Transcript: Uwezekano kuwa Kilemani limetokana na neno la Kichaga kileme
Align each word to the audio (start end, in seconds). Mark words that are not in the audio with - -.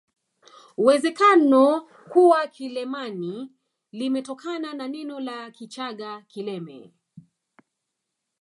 Uwezekano 0.77 1.81
kuwa 2.11 2.47
Kilemani 2.47 3.51
limetokana 3.91 4.73
na 4.73 4.87
neno 4.87 5.19
la 5.19 5.51
Kichaga 5.51 6.21
kileme 6.27 6.93